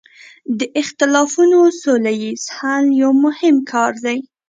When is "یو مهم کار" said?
3.01-3.93